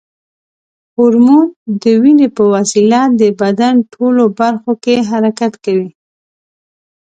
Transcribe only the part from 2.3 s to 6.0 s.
په وسیله د بدن ټولو برخو کې حرکت کوي.